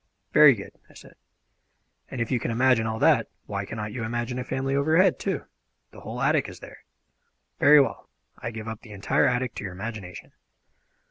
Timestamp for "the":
5.91-5.99, 8.81-8.93